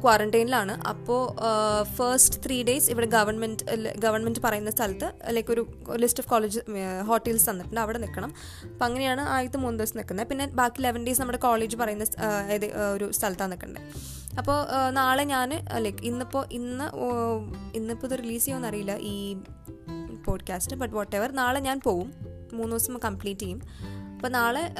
[0.03, 1.21] ക്വാറന്റൈനിലാണ് അപ്പോൾ
[1.97, 3.63] ഫസ്റ്റ് ത്രീ ഡേയ്സ് ഇവിടെ ഗവൺമെന്റ്
[4.05, 5.65] ഗവൺമെന്റ് പറയുന്ന സ്ഥലത്ത് ലൈക്ക് ഒരു
[6.03, 6.59] ലിസ്റ്റ് ഓഫ് കോളേജ്
[7.11, 7.81] ഹോട്ടൽസ് തന്നിട്ടുണ്ട്.
[7.85, 8.33] അവിടെ നിൽക്കണം.
[8.71, 10.27] അപ്പം അങ്ങനെയാണ് ആദ്യത്തെ മൂന്ന് ദിവസം നിൽക്കുന്നത്.
[10.31, 12.05] പിന്നെ ബാക്കി ലെവൻ ഡേയ്സ് നമ്മുടെ കോളേജ് പറയുന്ന
[12.95, 13.81] ഒരു സ്ഥലത്താണ് നിൽക്കേണ്ടത്
[14.41, 14.59] അപ്പോൾ
[14.97, 15.49] നാളെ ഞാൻ
[15.85, 16.85] ലൈക്ക് ഇന്നിപ്പോൾ ഇന്ന്
[17.79, 19.15] ഇന്നിപ്പോൾ ഇത് റിലീസ് ചെയ്യുമെന്നറിയില്ല ഈ
[20.25, 22.13] പോഡ്കാസ്റ്റ് ബട്ട് വാട്ട് എവർ നാളെ ഞാൻ പോവും.
[22.53, 23.61] മൂന്ന് ദിവസം കംപ്ലീറ്റ് ചെയ്യും.
[24.13, 24.73] അപ്പോൾ നാളെ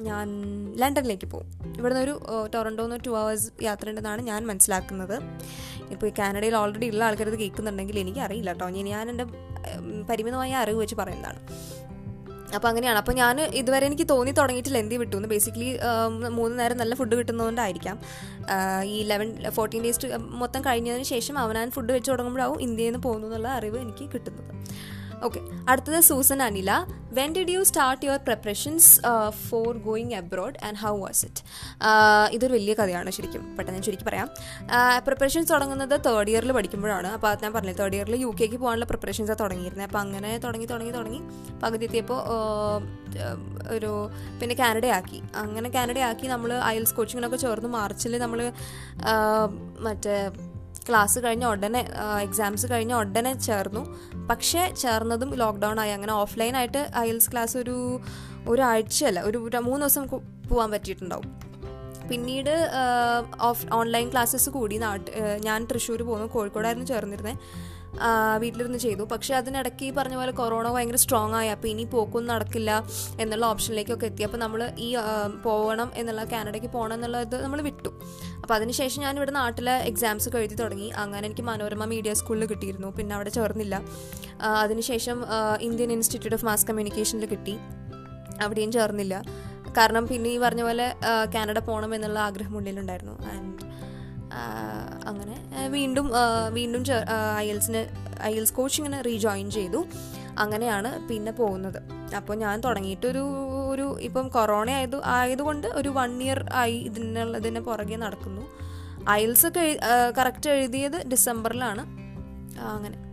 [0.00, 0.28] ഞാൻ
[0.76, 2.20] ലണ്ടനിലേക്ക് പോകും ഇവിടുന്ന് ഒരു
[2.54, 5.22] ടൊറന്റോന്ന് ടു അവേഴ്സ് യാത്ര ഉണ്ടെന്നാണ് ഞാൻ മനസ്സിലാക്കുന്നത്.
[5.90, 9.24] ഇപ്പോൾ കാനഡയിൽ ഓൾറെഡി ഉള്ള ആൾക്കാർ ഇത് കേൾക്കുന്നുണ്ടെങ്കിൽ എനിക്ക് അറിയില്ല കേട്ടോ ഞാൻ എന്റെ
[10.10, 11.40] പരിമിതമായ അറിവ് വെച്ച് പറയുന്നതാണ്.
[12.54, 12.98] അപ്പോൾ അങ്ങനെയാണ്.
[12.98, 14.78] അപ്പോൾ ഞാൻ ഇതുവരെ എനിക്ക് തോന്നി തുടങ്ങിയിട്ടില്ല.
[14.78, 15.28] എന്തി വിട്ടു എന്ന്.
[15.28, 15.78] ബേസിക്കലി
[16.28, 17.98] മൂന്ന് നേരം നല്ല ഫുഡ് കിട്ടുന്നതുകൊണ്ടായിരിക്കാം.
[18.84, 23.48] ഈ ലെവൻ ഫോർട്ടീൻ ഡേയ്സ് മൊത്തം കഴിഞ്ഞതിന് ശേഷം അവനാൻ ഫുഡ് വെച്ച് തുടങ്ങുമ്പോഴാവും ഇന്ത്യയിൽ നിന്ന് പോകുന്നു എന്നുള്ള
[23.48, 24.52] അറിവ് എനിക്ക് കിട്ടുന്നത്.
[25.26, 26.72] ഓക്കെ അടുത്തത് Susan Anila.
[27.18, 28.88] When did you start your preparations
[29.46, 31.42] for going abroad and how was it
[32.36, 33.42] ഇതൊരു വലിയ കഥയാണ് ശരിക്കും.
[33.56, 34.28] പെട്ടെന്ന് ചുരുക്കി പറയാം.
[35.06, 37.08] പ്രിപ്പറേഷൻസ് തുടങ്ങുന്നത് തേർഡ് ഇയറിൽ പഠിക്കുമ്പോഴാണ്.
[37.16, 40.92] അപ്പോൾ അത് ഞാൻ പറഞ്ഞു തേർഡ് ഇയറിൽ യു കെക്ക് പോകാനുള്ള പ്രിപ്പറേഷൻസാണ് തുടങ്ങിയിരുന്നത് അപ്പോൾ അങ്ങനെ തുടങ്ങി തുടങ്ങി
[40.98, 41.20] തുടങ്ങി.
[41.64, 42.20] പകുതി എത്തിയപ്പോൾ
[43.76, 43.92] ഒരു
[44.40, 48.40] പിന്നെ കാനഡയാക്കി അങ്ങനെ കാനഡയാക്കി നമ്മൾ അയൽസ് കോച്ചിങ്ങിനൊക്കെ ചേർന്ന് മാർച്ചിൽ നമ്മൾ
[49.86, 50.16] മറ്റേ
[50.88, 51.88] ക്ലാസ് കഴിഞ്ഞ ഉടനെ
[52.22, 53.82] എക്സാംസ് കഴിഞ്ഞ ഉടനെ ചേർന്നു.
[54.30, 55.90] പക്ഷേ ചേർന്നതും ലോക്ക്ഡൗൺ ആയി.
[55.90, 57.76] അങ്ങനെ ഓഫ്ലൈനായിട്ട് ഐൽസ് ക്ലാസ് ഒരു
[58.48, 60.06] ഒരാഴ്ചയല്ല ഒരു മൂന്ന് ദിവസം
[60.48, 61.28] പോകാൻ പറ്റിയിട്ടുണ്ടാവും.
[62.10, 62.54] പിന്നീട്
[63.40, 64.76] ഓഫ് ഓൺലൈൻ ക്ലാസ്സസ് കൂടി.
[64.76, 65.10] നാട്ട്
[65.44, 66.26] ഞാൻ തൃശ്ശൂർ പോകുന്നു.
[66.26, 67.38] കോഴിക്കോടായിരുന്നു ചേർന്നിരുന്നത്
[68.42, 69.02] വീട്ടിലിരുന്ന് ചെയ്തു.
[69.12, 71.48] പക്ഷെ അതിനിടയ്ക്ക് ഈ പറഞ്ഞ പോലെ കൊറോണ ഭയങ്കര സ്ട്രോങ് ആയി.
[71.54, 72.70] അപ്പോൾ ഇനി പോക്കൊന്നും നടക്കില്ല
[73.22, 74.22] എന്നുള്ള ഓപ്ഷനിലേക്കൊക്കെ എത്തി.
[74.28, 74.88] അപ്പോൾ നമ്മൾ ഈ
[75.46, 77.92] പോകണം എന്നുള്ള കാനഡയ്ക്ക് പോകണം എന്നുള്ളത് നമ്മൾ വിട്ടു.
[78.42, 80.88] അപ്പോൾ അതിനുശേഷം ഞാൻ ഇവിടെ നാട്ടിലെ എക്സാംസ് ഒക്കെ എഴുതി തുടങ്ങി.
[81.02, 82.90] അങ്ങനെ എനിക്ക് മനോരമ മീഡിയ സ്കൂളിൽ കിട്ടിയിരുന്നു.
[82.98, 83.76] പിന്നെ അവിടെ ചേർന്നില്ല.
[84.64, 85.18] അതിനുശേഷം
[85.68, 87.56] ഇന്ത്യൻ ഇൻസ്റ്റിറ്റ്യൂട്ട് ഓഫ് മാസ് കമ്മ്യൂണിക്കേഷനിൽ കിട്ടി.
[88.44, 89.14] അവിടെയും ചേർന്നില്ല.
[89.78, 90.86] കാരണം പിന്നെ ഈ പറഞ്ഞ പോലെ
[91.34, 93.16] കാനഡ പോകണം എന്നുള്ള ആഗ്രഹം ഉള്ളിലുണ്ടായിരുന്നു.
[93.32, 93.54] ആൻഡ്
[95.06, 96.10] അങ്ങനെ വീണ്ടും
[96.52, 96.84] വീണ്ടും
[97.36, 99.86] ഐ എൽസിന് കോച്ചിങ്ങിന് റീജോയിൻ ചെയ്തു.
[100.38, 101.82] അങ്ങനെയാണ് പിന്നെ പോകുന്നത്.
[102.16, 103.24] അപ്പോൾ ഞാൻ തുടങ്ങിയിട്ടൊരു
[103.70, 108.42] ഒരു ഇപ്പം കൊറോണ ആയത് ആയതുകൊണ്ട് ഒരു വൺ ഇയർ ആയി ഇതിനുള്ളതിന് പുറകെ നടക്കുന്നു.
[109.10, 109.78] ഐൽസ് ഒക്കെ
[110.18, 111.80] കറക്റ്റ് എഴുതിയത് ഡിസംബറിലാണ്.
[112.60, 113.08] അങ്ങനെ.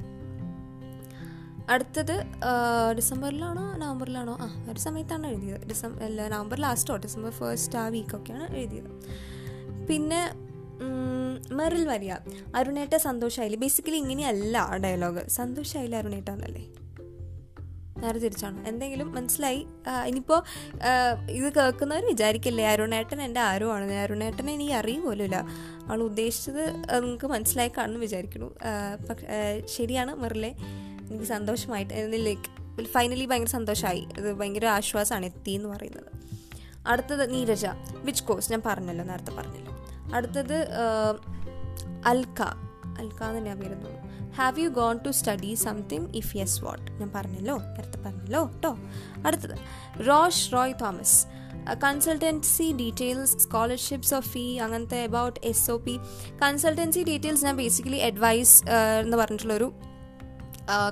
[1.69, 2.23] അടുത്തത്
[2.95, 4.37] ഡിസംബറിലാണോ നവംബറിലാണോ?
[4.41, 5.67] ആ ഒരു സമയത്താണ് എഴുതിയത്.
[5.67, 8.91] ഡിസംബർ നവംബർ ലാസ്റ്റോ ഡിസംബർ ഫസ്റ്റ് ആ വീക്കൊക്കെയാണ് എഴുതിയത്.
[9.87, 10.44] പിന്നെ
[11.51, 12.13] മെറിൽ വരിക
[12.55, 16.65] അരുണേട്ട സന്തോഷായില്ല ബേസിക്കലി ഇങ്ങനെയല്ല ആ ഡയലോഗ് സന്തോഷായില്ല അരുണേട്ട എന്നല്ലേ?
[17.97, 18.67] നേരെ തിരിച്ചാണ്?
[18.67, 19.67] എന്തെങ്കിലും മനസ്സിലായി?
[20.05, 20.43] ഇനിയിപ്പോൾ
[21.29, 25.45] ഇത് കേൾക്കുന്നവർ വിചാരിക്കില്ലേ അരുണേട്ടൻ എന്റെ ആരോ ആണ് അരുണേട്ടനെ എനിക്ക് അറിയുപോലുമില്ല
[25.87, 26.67] അവൾ ഉദ്ദേശിച്ചത്
[26.99, 28.55] നിങ്ങൾക്ക് മനസ്സിലായി കാണുന്നു വിചാരിക്കുന്നു.
[28.63, 28.97] ആ,
[29.65, 30.55] ശരിയാണ് മെറിലെ.
[31.09, 36.11] എനിക്ക് സന്തോഷമായിട്ട് ലൈക്ക് ഫൈനലി ഭയങ്കര സന്തോഷമായി അത് ഭയങ്കര ആശ്വാസമാണ് എത്തി എന്ന് പറയുന്നത്.
[36.87, 37.65] അടുത്തത് നീരജ
[38.03, 39.74] വിച്ച് കോഴ്സ് ഞാൻ പറഞ്ഞല്ലോ നേരത്തെ പറഞ്ഞല്ലോ.
[40.13, 40.67] അടുത്തത്
[42.05, 42.41] അൽക
[42.99, 43.23] അൽക്ക.
[43.23, 48.45] എന്ന് പേര് have you gone to study something if yes what ഞാൻ പറഞ്ഞല്ലോ നേരത്തെ പറഞ്ഞല്ലോ
[48.45, 48.77] കേട്ടോ
[49.25, 49.57] അടുത്തത്
[50.07, 51.27] Rosh Roy Thomas
[51.83, 55.99] consultancy details scholarships of fee അങ്ങനത്തെ about S O P
[56.41, 58.63] consultancy details ഞാൻ ബേസിക്കലി അഡ്വൈസ്
[58.99, 59.73] എന്ന് പറഞ്ഞിട്ടുള്ളൊരു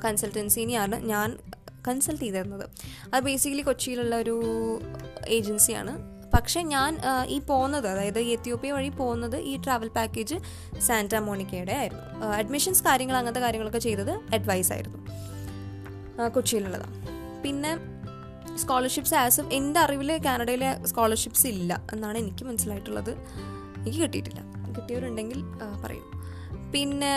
[0.03, 1.37] കൺസൾട്ടൻസിനെയാണ് ഞാൻ
[1.87, 2.69] കൺസൾട്ട് ചെയ്തിരുന്നത്.
[3.13, 4.43] അത് ബേസിക്കലി കൊച്ചിയിലുള്ള ഒരു
[5.27, 6.12] ഏജൻസിയാണ്.
[6.43, 6.93] പക്ഷേ ഞാൻ
[7.25, 10.35] ഈ പോകുന്നത് അതായത് എത്യോപ്യ വഴി പോകുന്നത് ഈ ട്രാവൽ പാക്കേജ്
[10.79, 12.25] സാന്റാ മോണിക്കയുടെ ആയിരുന്നു.
[12.25, 14.99] അഡ്മിഷൻസ് കാര്യങ്ങൾ അങ്ങനത്തെ കാര്യങ്ങളൊക്കെ ചെയ്തത് അഡ്വൈസ് ആയിരുന്നു.
[16.35, 16.97] കൊച്ചിയിലുള്ളതാണ്.
[17.43, 17.71] പിന്നെ
[18.57, 23.11] സ്കോളർഷിപ്സ് ആസ് എന്റെ അറിവിൽ കാനഡയിലെ സ്കോളർഷിപ്സ് ഇല്ല എന്നാണ് എനിക്ക് മനസ്സിലായിട്ടുള്ളത്.
[23.79, 24.41] എനിക്ക് കിട്ടിയിട്ടില്ല.
[24.77, 25.39] കിട്ടിയവരുണ്ടെങ്കിൽ
[25.83, 26.03] പറയൂ.
[26.73, 27.15] പിന്നെ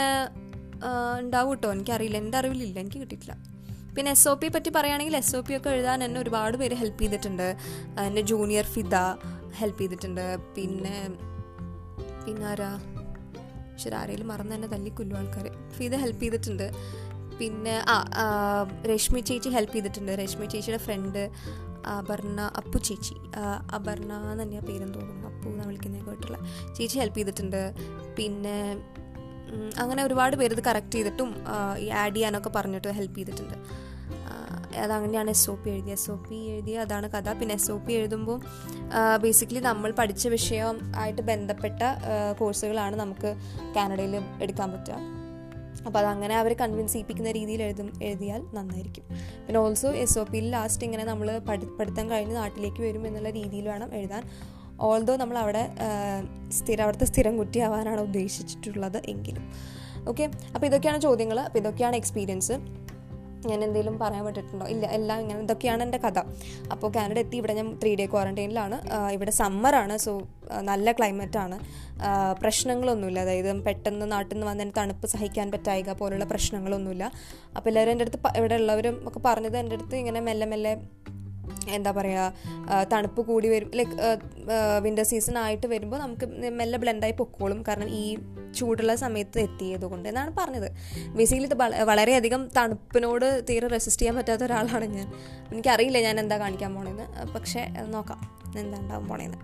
[1.20, 2.16] ഉണ്ടാവും കേട്ടോ എനിക്കറിയില്ല.
[2.16, 2.78] എന്റെ അറിവിലില്ല.
[2.78, 3.55] എനിക്ക് കിട്ടിയിട്ടില്ല.
[3.96, 7.02] പിന്നെ എസ് ഒ പി പറ്റി പറയുകയാണെങ്കിൽ എസ് ഒ പി ഒക്കെ എഴുതാൻ എന്നെ ഒരുപാട് പേര് ഹെൽപ്പ്
[7.04, 7.48] ചെയ്തിട്ടുണ്ട്.
[8.06, 8.96] എന്റെ ജൂനിയർ ഫിദ
[9.60, 10.26] ഹെൽപ്പ് ചെയ്തിട്ടുണ്ട്.
[10.56, 10.96] പിന്നെ
[12.24, 12.70] പിന്നെ ആരാ?
[13.82, 16.66] ശരി ആരെങ്കിലും മറന്ന് തന്നെ തല്ലിക്കൊല്ലും ആൾക്കാർ ഫിദ ഹെൽപ്പ് ചെയ്തിട്ടുണ്ട്.
[17.40, 17.96] പിന്നെ ആ
[18.90, 20.12] രശ്മി ചേച്ചി ഹെൽപ്പ് ചെയ്തിട്ടുണ്ട്.
[20.22, 21.22] രശ്മി ചേച്ചിയുടെ ഫ്രണ്ട്
[21.96, 23.16] അപർണ അപ്പു ചേച്ചി.
[23.78, 25.26] അപർണ എന്ന് തന്നെയാണ് പേരും തോന്നുന്നു.
[25.32, 26.38] അപ്പു എന്നാണ് വിളിക്കുന്ന കേട്ടുള്ള
[26.76, 27.62] ചേച്ചി ഹെൽപ്പ് ചെയ്തിട്ടുണ്ട്.
[28.18, 28.56] പിന്നെ
[29.82, 31.30] അങ്ങനെ ഒരുപാട് പേര് ഇത് കറക്റ്റ് ചെയ്തിട്ടും
[31.84, 33.56] ഈ ആഡ് ചെയ്യാനൊക്കെ പറഞ്ഞിട്ട് ഹെൽപ്പ് ചെയ്തിട്ടുണ്ട്.
[34.84, 37.28] അതങ്ങനെയാണ് എസ് ഒ പി എഴുതി എസ് ഒ പി എഴുതിയ അതാണ് കഥ.
[37.40, 38.38] പിന്നെ എസ് ഒ പി എഴുതുമ്പോൾ
[39.24, 41.82] ബേസിക്കലി നമ്മൾ പഠിച്ച വിഷയം ആയിട്ട് ബന്ധപ്പെട്ട
[42.40, 43.32] കോഴ്സുകളാണ് നമുക്ക്
[43.76, 44.98] കാനഡയിൽ എടുക്കാൻ പറ്റുക.
[45.86, 49.04] അപ്പോൾ അതങ്ങനെ അവർ കൺവിൻസ് ചെയ്യിപ്പിക്കുന്ന രീതിയിൽ എഴുതും എഴുതിയാൽ നന്നായിരിക്കും.
[49.46, 53.66] പിന്നെ ഓൾസോ എസ് ഒ പിയിൽ ലാസ്റ്റ് ഇങ്ങനെ നമ്മൾ പഠി പഠിത്തം കഴിഞ്ഞ് നാട്ടിലേക്ക് വരും എന്നുള്ള രീതിയിൽ
[53.72, 54.22] വേണം എഴുതാൻ.
[54.88, 55.62] ഓൾദോ നമ്മൾ അവിടെ
[56.56, 59.44] സ്ഥിരം അവിടുത്തെ സ്ഥിരം കുട്ടിയാവാനാണ് ഉദ്ദേശിച്ചിട്ടുള്ളത് എങ്കിലും.
[60.10, 62.56] ഓക്കെ അപ്പോൾ ഇതൊക്കെയാണ് ചോദ്യങ്ങൾ അപ്പോൾ ഇതൊക്കെയാണ് എക്സ്പീരിയൻസ്
[63.50, 66.18] ഞാൻ എന്തെങ്കിലും പറയാൻ പറ്റിയിട്ടുണ്ടോ ഇല്ല എല്ലാം ഇങ്ങനെ ഇതൊക്കെയാണ് എന്റെ കഥ.
[66.74, 68.78] അപ്പോൾ കാനഡ എത്തി ഇവിടെ ഞാൻ ത്രീ ഡേ ക്വാറന്റൈനിലാണ്
[69.16, 70.14] ഇവിടെ സമ്മറാണ് സോ
[70.70, 71.58] നല്ല ക്ലൈമറ്റാണ്
[72.42, 73.20] പ്രശ്നങ്ങളൊന്നുമില്ല.
[73.26, 77.04] അതായത് പെട്ടെന്ന് നാട്ടിൽ നിന്ന് വന്നതിന് തണുപ്പ് സഹിക്കാൻ പറ്റായിക പോലുള്ള പ്രശ്നങ്ങളൊന്നുമില്ല.
[77.56, 80.74] അപ്പോൾ എല്ലാവരും എന്റെ അടുത്ത് ഇവിടെ ഉള്ളവരും ഒക്കെ പറഞ്ഞത് എന്റെ അടുത്ത് ഇങ്ങനെ മെല്ലെ മെല്ലെ
[81.68, 82.32] എന്താ പറയുക
[82.92, 84.18] തണുപ്പ് കൂടി വരും ലൈക്ക്
[84.82, 87.64] വിന്റർ സീസൺ ആയിട്ട് വരുമ്പോൾ നമുക്ക് മെല്ലെ ബ്ലെൻഡായി പൊക്കോളും.
[87.68, 88.18] കാരണം ഈ
[88.56, 90.72] ചൂടുള്ള സമയത്ത് എത്തിയത് കൊണ്ട് എന്നാണ് പറഞ്ഞത്.
[91.08, 95.12] ബേസിക്കലി ഇത് വള- വളരെയധികം തണുപ്പിനോട് തീരെ റെസിസ്റ്റ് ചെയ്യാൻ പറ്റാത്ത ഒരാളാണ് ഞാൻ.
[95.52, 97.32] എനിക്കറിയില്ല ഞാൻ എന്താ കാണിക്കാൻ പോണേന്ന്.
[97.32, 99.38] പക്ഷേ നോക്കാം എന്താ ഉണ്ടാവും പോണേന്ന്.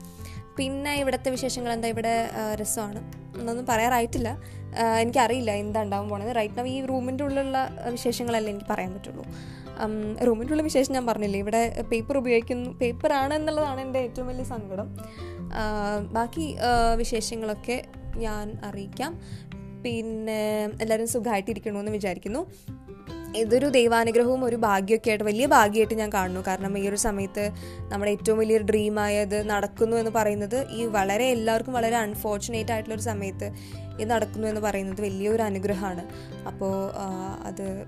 [0.57, 1.89] പിന്നെ ഇവിടുത്തെ വിശേഷങ്ങൾ എന്താ?
[1.89, 3.13] ഇവിടെ രസമാണ്.
[3.39, 4.43] എന്നൊന്നും പറയാറായിട്ടില്ല.
[5.01, 9.25] എനിക്കറിയില്ല എന്താ ഉണ്ടാവും പോണത് റൈറ്റ് നൗ ഈ റൂമിന്റെ ഉള്ളിലുള്ള വിശേഷങ്ങളല്ലേ എനിക്ക് പറയാൻ പറ്റുള്ളൂ.
[10.27, 11.41] റൂമിന്റെ ഉള്ള വിശേഷം ഞാൻ പറഞ്ഞില്ലേ?
[11.41, 14.97] ഇവിടെ പേപ്പർ ഉപയോഗിക്കുന്നു പേപ്പറാണ് എന്നുള്ളതാണ് എന്റെ ഏറ്റവും വലിയ സങ്കടം.
[16.13, 16.57] ബാക്കി
[16.97, 17.85] വിശേഷങ്ങളൊക്കെ
[18.17, 19.21] ഞാൻ അറിയിക്കാം.
[19.85, 22.41] പിന്നെ എല്ലാവരും സുഖമായിട്ടിരിക്കണമെന്ന് വിചാരിക്കുന്നു.
[23.37, 26.41] ഇതൊരു ദൈവാനുഗ്രഹവും ഒരു ഭാഗ്യമൊക്കെ ആയിട്ട് വലിയ ഭാഗ്യമായിട്ട് ഞാൻ കാണുന്നു.
[26.47, 27.51] കാരണം ഈ ഒരു സമയത്ത്
[27.89, 33.53] നമ്മുടെ ഏറ്റവും വലിയൊരു ഡ്രീമായത് നടക്കുന്നു എന്ന് പറയുന്നത് ഈ വളരെ എല്ലാവർക്കും വളരെ അൺഫോർച്ചുനേറ്റ് ആയിട്ടുള്ള ഒരു സമയത്ത്
[34.01, 36.03] ഇത് നടക്കുന്നു എന്ന് പറയുന്നത് വലിയൊരു അനുഗ്രഹമാണ്.
[36.47, 36.93] അപ്പോൾ
[37.45, 37.87] അത്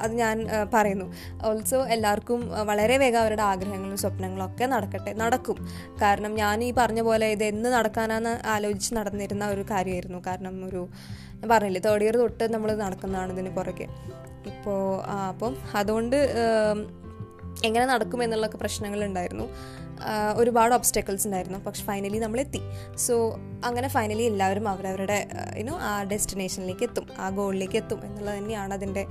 [0.00, 1.12] അത് ഞാൻ പറയുന്നു.
[1.44, 5.68] ഓൾസോ എല്ലാവർക്കും വളരെ വേഗം അവരുടെ ആഗ്രഹങ്ങളും സ്വപ്നങ്ങളും ഒക്കെ നടക്കട്ടെ നടക്കും.
[6.02, 10.22] കാരണം ഞാൻ ഈ പറഞ്ഞ പോലെ ഇത് എന്ന് നടക്കാനാന്ന് ആലോചിച്ച് നടന്നിരുന്ന ഒരു കാര്യമായിരുന്നു.
[10.26, 10.88] കാരണം ഒരു
[11.40, 13.86] ഞാൻ പറഞ്ഞില്ലേ തേർഡ് ഇയർ തൊട്ട് നമ്മൾ നടക്കുന്നതാണ് ഇതിന് പുറകെ.
[14.50, 16.16] ഇപ്പോൾ അപ്പം അതുകൊണ്ട്
[17.64, 19.46] എങ്ങനെ നടക്കും എന്നുള്ളൊക്കെ പ്രശ്നങ്ങളുണ്ടായിരുന്നു.
[20.36, 22.60] ഒരുപാട് ഒബ്സ്റ്റക്കിൾസ് ഉണ്ടായിരുന്നു പക്ഷെ ഫൈനലി നമ്മൾ എത്തി
[22.96, 25.26] സോ അങ്ങനെ ഫൈനലി എല്ലാവരും അവരവരുടെ
[25.58, 29.06] യുനോ ആ ഡെസ്റ്റിനേഷനിലേക്ക് എത്തും ആ ഗോളിലേക്ക് എത്തും എന്നുള്ളത് തന്നെയാണ് അതിന്റെ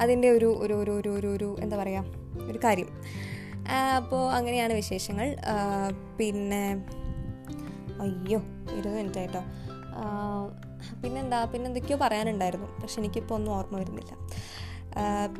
[0.00, 2.04] അതിന്റെ ഒരു ഒരു ഒരു ഒരു ഒരു ഒരു എന്താ പറയുക
[2.50, 2.88] ഒരു കാര്യം.
[3.96, 5.36] അപ്പോൾ അങ്ങനെയാണ് വിശേഷങ്ങൾ.
[6.18, 6.64] പിന്നെ
[8.00, 8.40] അയ്യോ
[8.78, 9.42] ഇരുപത് മിനിറ്റ് ആയിട്ടോ.
[11.02, 12.66] പിന്നെന്താ പിന്നെ എന്തൊക്കെയോ പറയാനുണ്ടായിരുന്നു.
[12.82, 14.12] പക്ഷെ എനിക്കിപ്പോൾ ഒന്നും ഓർമ്മ വരുന്നില്ല.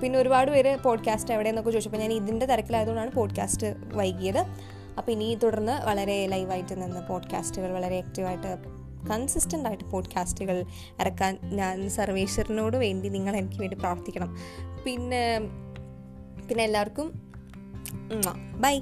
[0.03, 4.39] പിന്നെ ഒരുപാട് പേര് പോഡ്കാസ്റ്റ് എവിടെയെന്നൊക്കെ ചോദിച്ചപ്പോൾ ഞാൻ ഇതിന്റെ തിരക്കിലായതുകൊണ്ടാണ് പോഡ്കാസ്റ്റ് വൈകിയത്.
[4.99, 8.59] അപ്പോൾ ഇനി തുടർന്ന് വളരെ ലൈവായിട്ട് നിന്ന് പോഡ്കാസ്റ്റുകൾ വളരെ ആക്റ്റീവായിട്ട്
[9.11, 10.65] കൺസിസ്റ്റന്റ് ആയിട്ട് പോഡ്കാസ്റ്റുകൾ
[11.01, 14.37] ഇറക്കാൻ ഞാൻ സർവേശ്വരനോട് വേണ്ടി നിങ്ങൾ എനിക്ക് വേണ്ടി പ്രാർത്ഥിക്കണം.
[14.85, 15.39] പിന്നെ
[16.49, 17.09] പിന്നെ എല്ലാവർക്കും
[18.61, 18.81] ബൈ